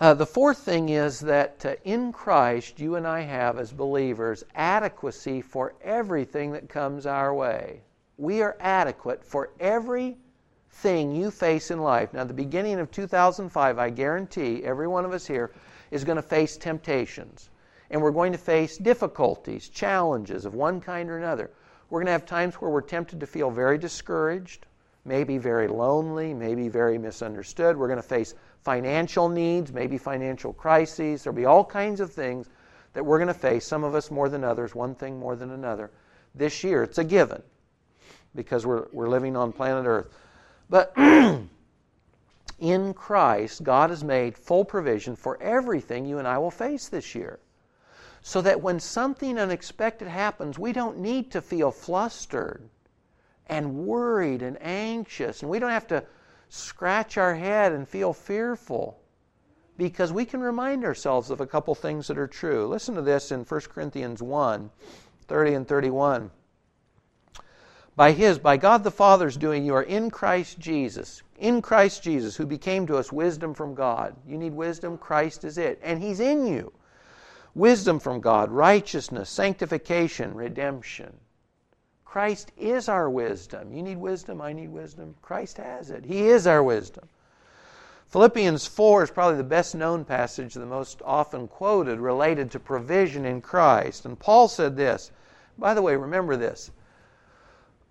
[0.00, 4.42] Uh, the fourth thing is that uh, in Christ, you and I have, as believers,
[4.54, 7.82] adequacy for everything that comes our way.
[8.16, 12.14] We are adequate for everything you face in life.
[12.14, 15.50] Now, the beginning of 2005, I guarantee every one of us here
[15.90, 17.50] is going to face temptations
[17.90, 21.50] and we're going to face difficulties, challenges of one kind or another.
[21.90, 24.66] We're going to have times where we're tempted to feel very discouraged,
[25.04, 27.76] maybe very lonely, maybe very misunderstood.
[27.76, 31.22] We're going to face financial needs, maybe financial crises.
[31.22, 32.48] There'll be all kinds of things
[32.92, 35.50] that we're going to face, some of us more than others, one thing more than
[35.50, 35.90] another.
[36.34, 37.42] This year, it's a given
[38.34, 40.08] because we're, we're living on planet Earth.
[40.68, 40.92] But
[42.58, 47.14] in Christ, God has made full provision for everything you and I will face this
[47.14, 47.38] year
[48.22, 52.68] so that when something unexpected happens, we don't need to feel flustered
[53.46, 55.42] and worried and anxious.
[55.42, 56.04] And we don't have to
[56.50, 59.00] scratch our head and feel fearful
[59.78, 62.66] because we can remind ourselves of a couple things that are true.
[62.66, 64.70] Listen to this in 1 Corinthians 1
[65.26, 66.30] 30 and 31.
[67.96, 71.22] By His, by God the Father's doing, you are in Christ Jesus.
[71.38, 74.16] In Christ Jesus, who became to us wisdom from God.
[74.26, 75.80] You need wisdom, Christ is it.
[75.82, 76.72] And He's in you
[77.54, 81.16] wisdom from God, righteousness, sanctification, redemption.
[82.10, 83.72] Christ is our wisdom.
[83.72, 85.14] You need wisdom, I need wisdom.
[85.22, 86.04] Christ has it.
[86.04, 87.08] He is our wisdom.
[88.08, 93.24] Philippians 4 is probably the best known passage, the most often quoted, related to provision
[93.24, 94.06] in Christ.
[94.06, 95.12] And Paul said this.
[95.56, 96.72] By the way, remember this.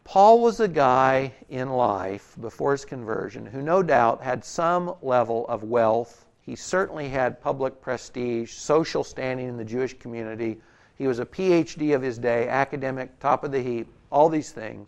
[0.04, 5.48] Paul was a guy in life before his conversion who no doubt had some level
[5.48, 6.26] of wealth.
[6.42, 10.60] He certainly had public prestige, social standing in the Jewish community.
[10.98, 14.88] He was a PhD of his day, academic, top of the heap all these things.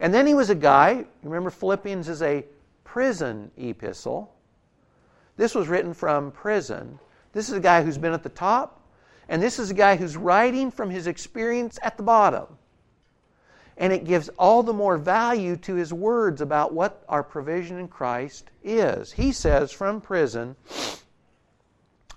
[0.00, 2.44] And then he was a guy, remember Philippians is a
[2.84, 4.34] prison epistle.
[5.36, 6.98] This was written from prison.
[7.32, 8.80] This is a guy who's been at the top,
[9.28, 12.46] and this is a guy who's writing from his experience at the bottom.
[13.76, 17.88] And it gives all the more value to his words about what our provision in
[17.88, 19.12] Christ is.
[19.12, 20.56] He says from prison,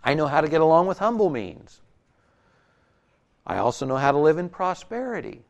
[0.04, 1.80] I know how to get along with humble means.
[3.46, 5.43] I also know how to live in prosperity.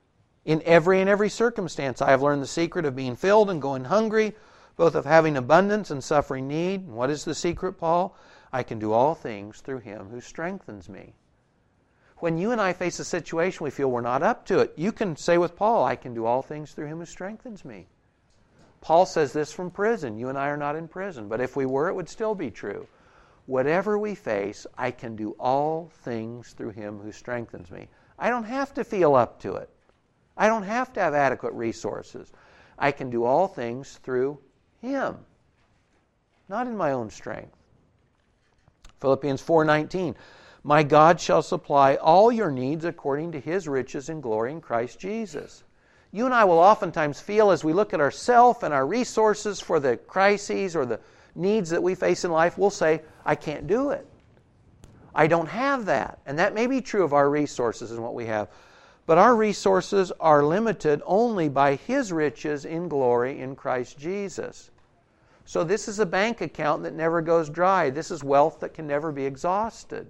[0.46, 3.86] In every and every circumstance, I have learned the secret of being filled and going
[3.86, 4.36] hungry,
[4.76, 6.82] both of having abundance and suffering need.
[6.82, 8.16] And What is the secret, Paul?
[8.52, 11.14] I can do all things through him who strengthens me.
[12.18, 14.92] When you and I face a situation we feel we're not up to it, you
[14.92, 17.88] can say with Paul, I can do all things through him who strengthens me.
[18.82, 20.18] Paul says this from prison.
[20.18, 22.52] You and I are not in prison, but if we were, it would still be
[22.52, 22.86] true.
[23.46, 27.88] Whatever we face, I can do all things through him who strengthens me.
[28.20, 29.70] I don't have to feel up to it.
[30.38, 32.32] I don't have to have adequate resources.
[32.78, 34.40] I can do all things through
[34.82, 35.18] him,
[36.50, 37.56] not in my own strength.
[39.00, 40.16] Philippians 4:19
[40.64, 45.00] My God shall supply all your needs according to his riches and glory in Christ
[45.00, 45.64] Jesus.
[46.12, 49.80] You and I will oftentimes feel as we look at ourselves and our resources for
[49.80, 51.00] the crises or the
[51.36, 54.08] needs that we face in life, we'll say, I can't do it.
[55.16, 56.20] I don't have that.
[56.26, 58.50] And that may be true of our resources and what we have.
[59.06, 64.72] But our resources are limited only by His riches in glory in Christ Jesus.
[65.46, 67.90] So, this is a bank account that never goes dry.
[67.90, 70.08] This is wealth that can never be exhausted.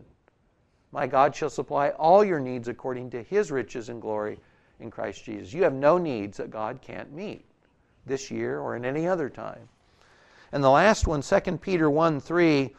[0.91, 4.39] My God shall supply all your needs according to His riches and glory
[4.79, 5.53] in Christ Jesus.
[5.53, 7.45] You have no needs that God can't meet
[8.05, 9.67] this year or in any other time.
[10.51, 12.75] And the last one, 2 Peter 1 3,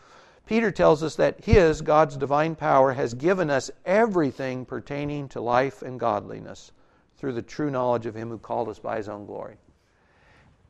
[0.46, 5.82] Peter tells us that His, God's divine power, has given us everything pertaining to life
[5.82, 6.72] and godliness
[7.16, 9.56] through the true knowledge of Him who called us by His own glory.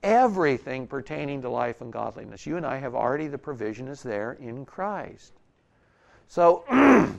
[0.02, 2.46] Everything pertaining to life and godliness.
[2.46, 5.32] You and I have already, the provision is there in Christ.
[6.28, 7.12] So, I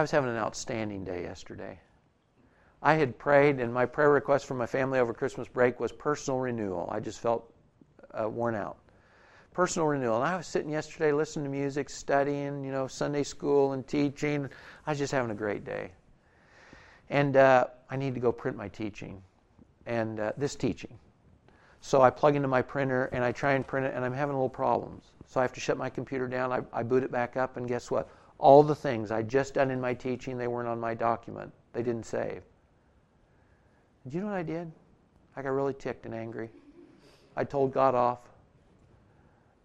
[0.00, 1.80] was having an outstanding day yesterday.
[2.82, 6.40] I had prayed, and my prayer request for my family over Christmas break was personal
[6.40, 6.88] renewal.
[6.92, 7.52] I just felt
[8.12, 8.76] uh, worn out
[9.52, 10.16] personal renewal.
[10.16, 14.48] And I was sitting yesterday listening to music, studying, you know, Sunday school and teaching.
[14.86, 15.92] I was just having a great day.
[17.10, 19.22] And uh, I need to go print my teaching
[19.86, 20.98] and uh, this teaching.
[21.80, 24.34] So I plug into my printer and I try and print it, and I'm having
[24.34, 25.04] a little problems.
[25.26, 26.52] So I have to shut my computer down.
[26.52, 28.08] I, I boot it back up, and guess what?
[28.38, 31.52] All the things I just done in my teaching, they weren't on my document.
[31.72, 32.42] They didn't save.
[34.08, 34.70] Do you know what I did?
[35.36, 36.50] I got really ticked and angry.
[37.36, 38.18] I told God off.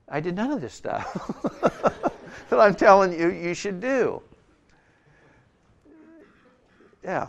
[0.10, 1.14] I did none of this stuff
[2.50, 4.22] that I'm telling you you should do.
[7.04, 7.28] Yeah.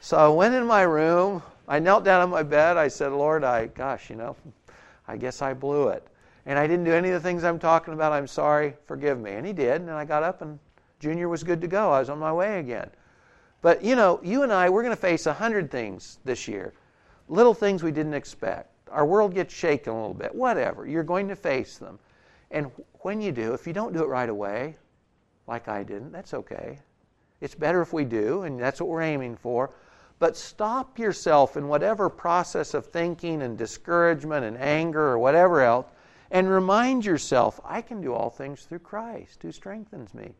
[0.00, 1.42] So I went in my room.
[1.66, 2.76] I knelt down on my bed.
[2.76, 4.36] I said, Lord, I, gosh, you know,
[5.06, 6.06] I guess I blew it.
[6.46, 8.12] And I didn't do any of the things I'm talking about.
[8.12, 8.74] I'm sorry.
[8.86, 9.32] Forgive me.
[9.32, 9.82] And he did.
[9.82, 10.58] And I got up, and
[11.00, 11.92] Junior was good to go.
[11.92, 12.88] I was on my way again.
[13.60, 16.72] But, you know, you and I, we're going to face a hundred things this year.
[17.28, 18.70] Little things we didn't expect.
[18.90, 20.34] Our world gets shaken a little bit.
[20.34, 20.86] Whatever.
[20.86, 21.98] You're going to face them.
[22.50, 22.70] And
[23.00, 24.76] when you do, if you don't do it right away,
[25.46, 26.78] like I didn't, that's okay.
[27.40, 29.70] It's better if we do, and that's what we're aiming for.
[30.18, 35.86] But stop yourself in whatever process of thinking and discouragement and anger or whatever else,
[36.30, 40.34] and remind yourself I can do all things through Christ who strengthens me.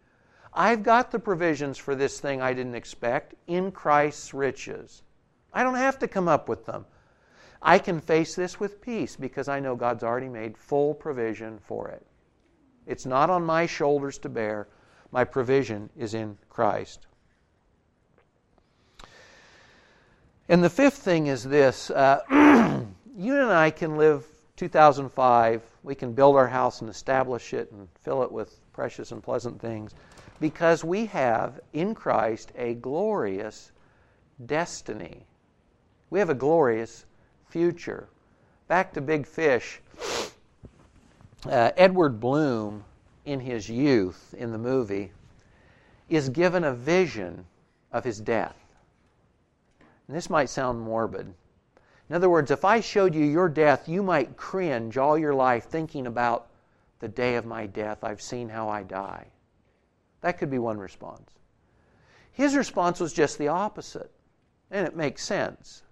[0.52, 5.02] I've got the provisions for this thing I didn't expect in Christ's riches.
[5.52, 6.84] I don't have to come up with them.
[7.62, 11.88] I can face this with peace because I know God's already made full provision for
[11.88, 12.04] it.
[12.86, 14.68] It's not on my shoulders to bear.
[15.10, 17.06] My provision is in Christ.
[20.48, 22.20] And the fifth thing is this uh,
[23.16, 24.24] you and I can live
[24.56, 29.22] 2005, we can build our house and establish it and fill it with precious and
[29.22, 29.94] pleasant things
[30.40, 33.72] because we have in Christ a glorious
[34.46, 35.26] destiny.
[36.10, 37.04] We have a glorious
[37.48, 38.08] future.
[38.66, 39.80] Back to Big Fish.
[41.46, 42.84] Uh, Edward Bloom,
[43.24, 45.12] in his youth in the movie,
[46.08, 47.44] is given a vision
[47.92, 48.56] of his death.
[50.06, 51.32] And this might sound morbid.
[52.08, 55.64] In other words, if I showed you your death, you might cringe all your life
[55.64, 56.48] thinking about
[57.00, 58.02] the day of my death.
[58.02, 59.26] I've seen how I die.
[60.22, 61.30] That could be one response.
[62.32, 64.10] His response was just the opposite,
[64.70, 65.82] and it makes sense.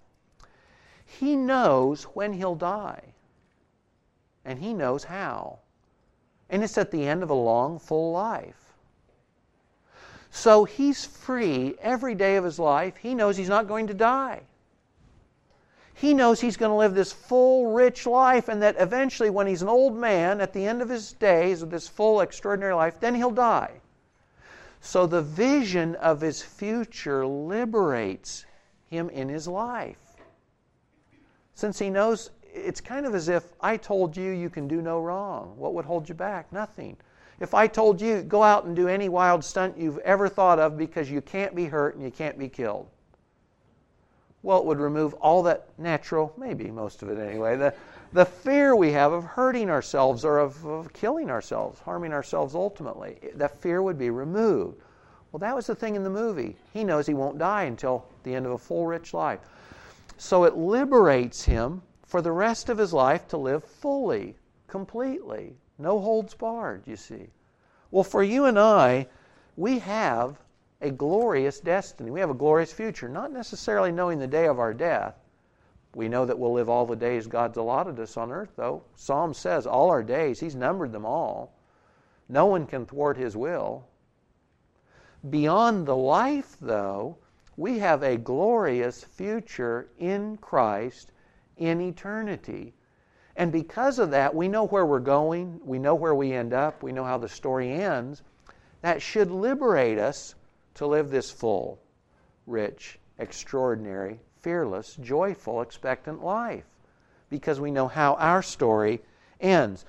[1.06, 3.14] He knows when he'll die,
[4.44, 5.60] and he knows how.
[6.50, 8.74] And it's at the end of a long, full life.
[10.30, 12.96] So he's free every day of his life.
[12.96, 14.42] He knows he's not going to die.
[15.94, 19.62] He knows he's going to live this full, rich life, and that eventually, when he's
[19.62, 23.14] an old man, at the end of his days of this full, extraordinary life, then
[23.14, 23.80] he'll die.
[24.82, 28.44] So the vision of his future liberates
[28.90, 30.05] him in his life.
[31.56, 35.00] Since he knows it's kind of as if I told you you can do no
[35.00, 35.54] wrong.
[35.56, 36.52] What would hold you back?
[36.52, 36.98] Nothing.
[37.40, 40.76] If I told you, go out and do any wild stunt you've ever thought of
[40.76, 42.88] because you can't be hurt and you can't be killed.
[44.42, 47.74] Well, it would remove all that natural, maybe most of it anyway, the,
[48.12, 53.18] the fear we have of hurting ourselves or of, of killing ourselves, harming ourselves ultimately.
[53.34, 54.82] That fear would be removed.
[55.32, 56.56] Well, that was the thing in the movie.
[56.74, 59.40] He knows he won't die until the end of a full, rich life.
[60.16, 64.36] So it liberates him for the rest of his life to live fully,
[64.66, 67.28] completely, no holds barred, you see.
[67.90, 69.08] Well, for you and I,
[69.56, 70.38] we have
[70.80, 72.10] a glorious destiny.
[72.10, 75.14] We have a glorious future, not necessarily knowing the day of our death.
[75.94, 78.82] We know that we'll live all the days God's allotted us on earth, though.
[78.94, 81.54] Psalm says all our days, He's numbered them all.
[82.28, 83.86] No one can thwart His will.
[85.28, 87.16] Beyond the life, though,
[87.56, 91.12] we have a glorious future in Christ
[91.56, 92.74] in eternity.
[93.36, 96.82] And because of that, we know where we're going, we know where we end up,
[96.82, 98.22] we know how the story ends.
[98.82, 100.34] That should liberate us
[100.74, 101.80] to live this full,
[102.46, 106.64] rich, extraordinary, fearless, joyful, expectant life
[107.30, 109.02] because we know how our story
[109.40, 109.84] ends.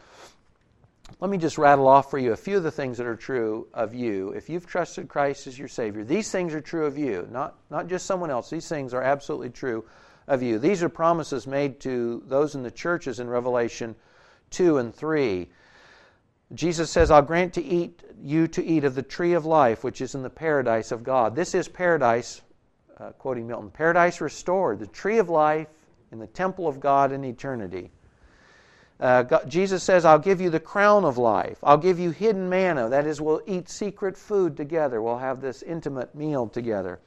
[1.20, 3.68] Let me just rattle off for you a few of the things that are true
[3.74, 4.30] of you.
[4.34, 7.88] If you've trusted Christ as your Savior, these things are true of you, not, not
[7.88, 8.52] just someone else.
[8.52, 9.84] These things are absolutely true
[10.28, 10.60] of you.
[10.60, 13.96] These are promises made to those in the churches in Revelation
[14.52, 15.50] 2 and 3.
[16.54, 20.02] Jesus says, I'll grant to eat you to eat of the tree of life, which
[20.02, 21.36] is in the paradise of God.
[21.36, 22.42] This is paradise,
[23.00, 25.68] uh, quoting Milton, paradise restored, the tree of life
[26.12, 27.90] in the temple of God in eternity.
[29.00, 31.60] Uh, God, Jesus says, I'll give you the crown of life.
[31.62, 32.90] I'll give you hidden manna.
[32.90, 35.02] That is, we'll eat secret food together.
[35.02, 37.00] We'll have this intimate meal together.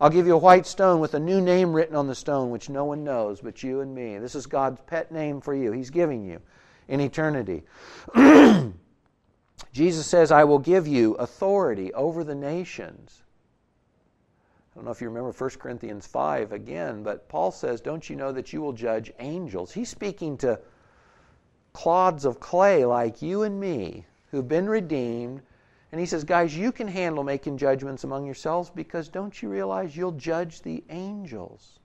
[0.00, 2.68] I'll give you a white stone with a new name written on the stone, which
[2.68, 4.18] no one knows but you and me.
[4.18, 5.72] This is God's pet name for you.
[5.72, 6.40] He's giving you
[6.88, 7.62] in eternity.
[9.72, 13.22] Jesus says, I will give you authority over the nations.
[14.72, 18.16] I don't know if you remember 1 Corinthians 5 again, but Paul says, Don't you
[18.16, 19.72] know that you will judge angels?
[19.72, 20.58] He's speaking to
[21.72, 25.42] clods of clay like you and me who've been redeemed
[25.92, 29.96] and he says, Guys, you can handle making judgments among yourselves because don't you realize
[29.96, 31.80] you'll judge the angels?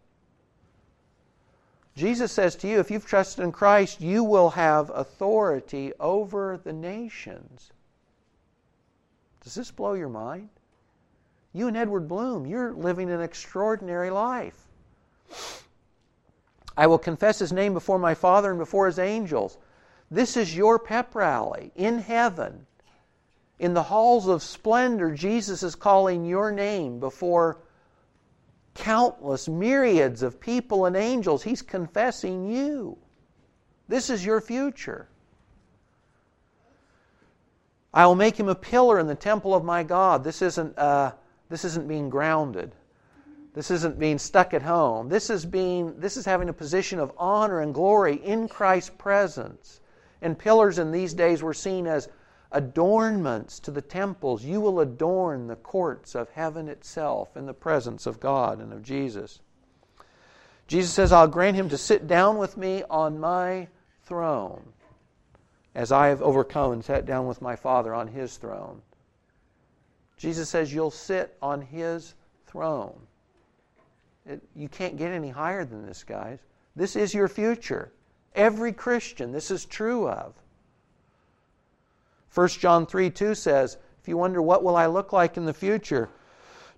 [1.95, 6.73] Jesus says to you, if you've trusted in Christ, you will have authority over the
[6.73, 7.71] nations.
[9.41, 10.49] Does this blow your mind?
[11.53, 14.59] You and Edward Bloom, you're living an extraordinary life.
[16.75, 19.57] I will confess his name before my Father and before his angels.
[20.11, 22.65] This is your pep rally in heaven.
[23.57, 27.57] In the halls of splendor, Jesus is calling your name before
[28.73, 31.43] countless myriads of people and angels.
[31.43, 32.97] He's confessing you.
[33.87, 35.07] This is your future.
[37.93, 40.23] I will make him a pillar in the temple of my God.
[40.23, 41.13] This isn't, uh,
[41.49, 42.73] this isn't being grounded.
[43.53, 45.07] This isn't being stuck at home.
[45.07, 49.79] This is being this is having a position of honor and glory in Christ's presence.
[50.25, 52.09] And pillars in these days were seen as
[52.51, 54.43] adornments to the temples.
[54.43, 58.81] You will adorn the courts of heaven itself in the presence of God and of
[58.81, 59.39] Jesus.
[60.65, 63.67] Jesus says, I'll grant him to sit down with me on my
[64.05, 64.63] throne,
[65.75, 68.81] as I have overcome and sat down with my Father on his throne.
[70.17, 72.15] Jesus says, You'll sit on his
[72.47, 72.99] throne.
[74.25, 76.39] It, you can't get any higher than this, guys.
[76.75, 77.91] This is your future.
[78.35, 80.33] Every Christian, this is true of.
[82.33, 85.53] 1 John 3 2 says, If you wonder what will I look like in the
[85.53, 86.09] future,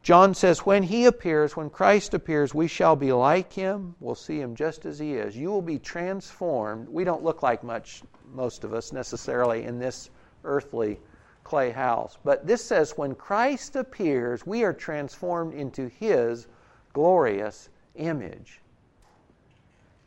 [0.04, 3.96] John says, When he appears, when Christ appears, we shall be like him.
[4.00, 5.36] We'll see him just as he is.
[5.36, 6.88] You will be transformed.
[6.88, 8.04] We don't look like much,
[8.34, 10.12] most of us necessarily, in this
[10.44, 11.00] earthly
[11.44, 12.18] clay house.
[12.24, 16.48] But this says, when Christ appears, we are transformed into his
[16.94, 18.62] glorious image.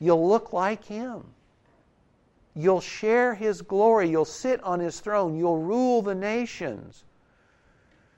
[0.00, 1.24] You'll look like Him.
[2.54, 4.08] You'll share His glory.
[4.08, 5.36] You'll sit on His throne.
[5.36, 7.04] You'll rule the nations.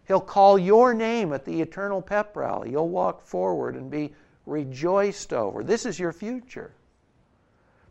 [0.08, 2.70] He'll call your name at the eternal pep rally.
[2.70, 4.12] You'll walk forward and be
[4.46, 5.62] rejoiced over.
[5.62, 6.72] This is your future.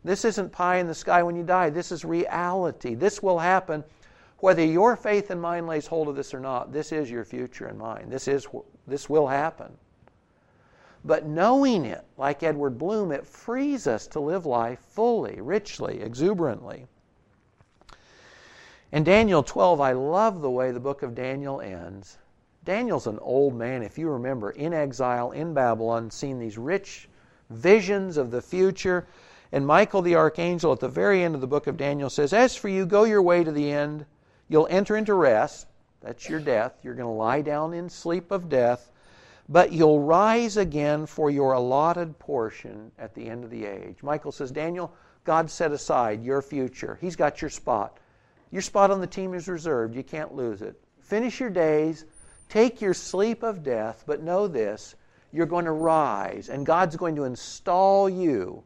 [0.04, 1.70] This isn't pie in the sky when you die.
[1.70, 2.94] This is reality.
[2.94, 3.84] This will happen
[4.42, 6.72] whether your faith and mine lays hold of this or not.
[6.72, 8.10] This is your future and mine.
[8.10, 8.48] This is
[8.88, 9.72] this will happen.
[11.04, 16.86] But knowing it, like Edward Bloom, it frees us to live life fully, richly, exuberantly.
[18.92, 22.18] In Daniel 12, I love the way the book of Daniel ends.
[22.64, 27.08] Daniel's an old man, if you remember, in exile in Babylon, seeing these rich
[27.50, 29.08] visions of the future.
[29.50, 32.54] And Michael the archangel at the very end of the book of Daniel says, As
[32.54, 34.06] for you, go your way to the end.
[34.48, 35.66] You'll enter into rest.
[36.00, 36.78] That's your death.
[36.84, 38.91] You're going to lie down in sleep of death.
[39.52, 44.02] But you'll rise again for your allotted portion at the end of the age.
[44.02, 44.94] Michael says, Daniel,
[45.24, 46.96] God set aside your future.
[47.02, 47.98] He's got your spot.
[48.50, 49.94] Your spot on the team is reserved.
[49.94, 50.80] You can't lose it.
[51.00, 52.06] Finish your days.
[52.48, 54.04] Take your sleep of death.
[54.06, 54.94] But know this
[55.32, 58.64] you're going to rise, and God's going to install you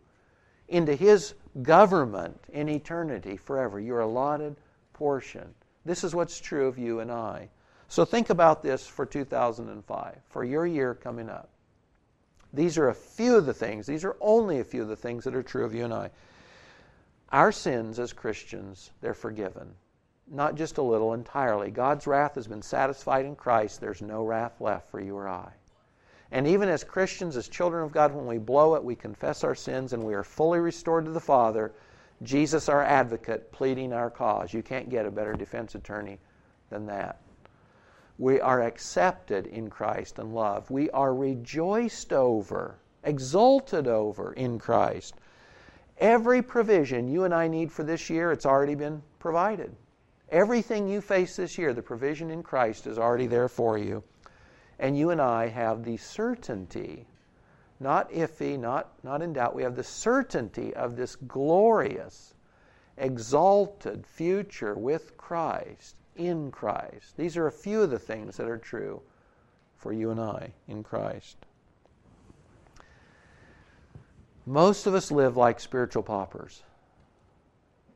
[0.68, 4.55] into His government in eternity forever, your allotted
[4.93, 5.53] portion.
[5.84, 7.49] This is what's true of you and I.
[7.89, 11.51] So think about this for 2005, for your year coming up.
[12.53, 15.24] These are a few of the things, these are only a few of the things
[15.24, 16.11] that are true of you and I.
[17.30, 19.74] Our sins as Christians, they're forgiven.
[20.28, 21.70] Not just a little, entirely.
[21.70, 23.80] God's wrath has been satisfied in Christ.
[23.80, 25.53] There's no wrath left for you or I.
[26.32, 29.55] And even as Christians, as children of God, when we blow it, we confess our
[29.55, 31.72] sins and we are fully restored to the Father.
[32.22, 34.53] Jesus, our advocate, pleading our cause.
[34.53, 36.18] You can't get a better defense attorney
[36.70, 37.20] than that.
[38.19, 40.71] We are accepted in Christ and love.
[40.71, 45.14] We are rejoiced over, exulted over in Christ.
[45.99, 49.77] Every provision you and I need for this year, it's already been provided.
[50.31, 54.03] Everything you face this year, the provision in Christ is already there for you.
[54.79, 57.07] And you and I have the certainty,
[57.81, 62.35] not iffy, not, not in doubt, we have the certainty of this glorious,
[62.97, 67.17] exalted future with Christ in Christ.
[67.17, 69.03] These are a few of the things that are true
[69.77, 71.37] for you and I in Christ.
[74.47, 76.62] Most of us live like spiritual paupers,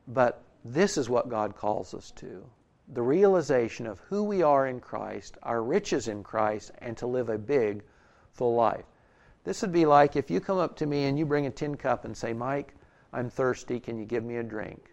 [0.07, 2.45] but this is what God calls us to
[2.93, 7.29] the realization of who we are in Christ, our riches in Christ, and to live
[7.29, 7.83] a big,
[8.33, 8.85] full life.
[9.43, 11.77] This would be like if you come up to me and you bring a tin
[11.77, 12.75] cup and say, Mike,
[13.13, 14.90] I'm thirsty, can you give me a drink?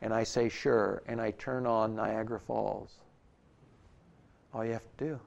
[0.00, 2.94] And I say, sure, and I turn on Niagara Falls.
[4.54, 5.20] All you have to do.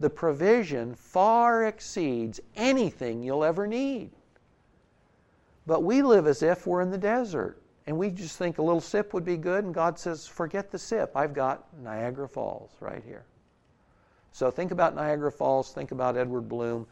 [0.00, 4.10] The provision far exceeds anything you'll ever need.
[5.66, 7.62] But we live as if we're in the desert.
[7.86, 10.78] And we just think a little sip would be good, and God says, forget the
[10.78, 11.16] sip.
[11.16, 13.24] I've got Niagara Falls right here.
[14.30, 16.86] So think about Niagara Falls, think about Edward Bloom.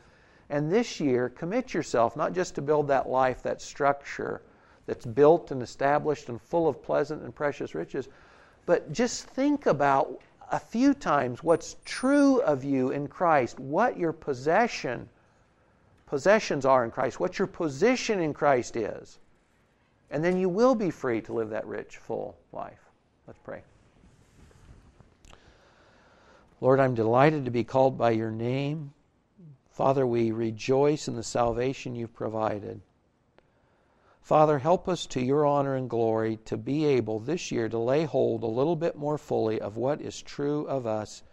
[0.48, 4.42] And this year, commit yourself not just to build that life, that structure,
[4.86, 8.08] that's built and established and full of pleasant and precious riches.
[8.66, 10.20] But just think about
[10.50, 15.08] a few times what's true of you in Christ, what your possession
[16.06, 19.18] possessions are in Christ, what your position in Christ is.
[20.10, 22.80] And then you will be free to live that rich, full life.
[23.28, 23.62] Let's pray.
[26.60, 28.92] Lord, I'm delighted to be called by your name.
[29.70, 32.80] Father, we rejoice in the salvation you've provided.
[34.30, 38.04] Father, help us to your honor and glory to be able this year to lay
[38.04, 41.24] hold a little bit more fully of what is true of us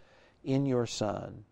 [0.44, 1.46] in your Son.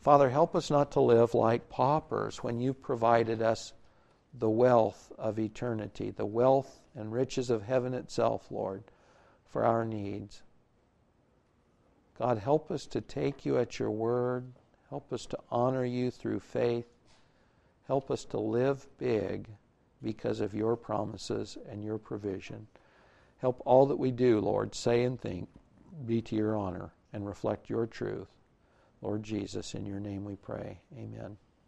[0.00, 3.74] Father, help us not to live like paupers when you've provided us
[4.34, 8.82] the wealth of eternity, the wealth and riches of heaven itself, Lord,
[9.44, 10.42] for our needs.
[12.18, 14.52] God, help us to take you at your word.
[14.90, 16.88] Help us to honor you through faith.
[17.86, 19.46] Help us to live big
[20.02, 22.66] because of your promises and your provision.
[23.38, 25.48] Help all that we do, Lord, say and think,
[26.06, 28.28] be to your honor and reflect your truth.
[29.02, 30.80] Lord Jesus, in your name we pray.
[30.96, 31.36] Amen.